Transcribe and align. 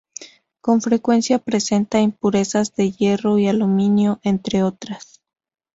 Con 0.61 0.81
frecuencia 0.81 1.37
presenta 1.37 1.99
impurezas 2.01 2.75
de 2.75 2.91
hierro 2.91 3.37
y 3.37 3.47
aluminio, 3.47 4.19
entre 4.23 4.63
otras. 4.63 5.21